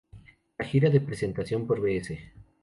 [0.57, 2.09] La gira de presentación por Bs.